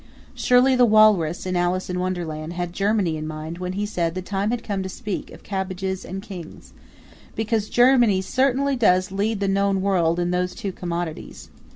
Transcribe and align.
Surely 0.33 0.75
the 0.75 0.83
Walrus, 0.83 1.45
in 1.45 1.55
Alice 1.55 1.87
in 1.87 1.99
Wonderland, 1.99 2.53
had 2.53 2.73
Germany 2.73 3.17
in 3.17 3.27
mind 3.27 3.59
when 3.59 3.73
he 3.73 3.85
said 3.85 4.15
the 4.15 4.21
time 4.23 4.49
had 4.49 4.63
come 4.63 4.81
to 4.81 4.89
speak 4.89 5.29
of 5.31 5.43
cabbages 5.43 6.03
and 6.03 6.23
kings 6.23 6.73
because 7.35 7.69
Germany 7.69 8.19
certainly 8.19 8.75
does 8.75 9.11
lead 9.11 9.39
the 9.39 9.47
known 9.47 9.79
world 9.79 10.19
in 10.19 10.31
those 10.31 10.55
two 10.55 10.71
commodities. 10.71 11.49